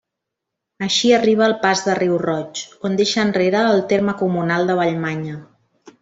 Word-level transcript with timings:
Així 0.85 1.09
arriba 1.17 1.43
al 1.47 1.51
Pas 1.65 1.83
de 1.89 1.93
Riu 1.99 2.15
Roig, 2.23 2.61
on 2.89 2.97
deixa 3.03 3.21
enrere 3.27 3.61
el 3.73 3.83
terme 3.95 4.15
comunal 4.23 4.65
de 4.71 4.79
Vallmanya. 4.81 5.37